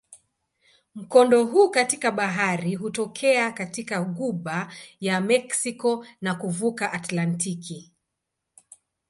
Mkondo 0.95 1.45
huu 1.45 1.69
katika 1.69 2.11
bahari 2.11 2.75
hutokea 2.75 3.51
katika 3.51 4.01
ghuba 4.01 4.73
ya 4.99 5.21
Meksiko 5.21 6.05
na 6.21 6.35
kuvuka 6.35 6.93
Atlantiki. 6.93 7.91